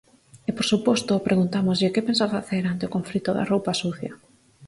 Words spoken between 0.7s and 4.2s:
suposto, preguntámoslle que pensa facer ante o conflito da roupa sucia.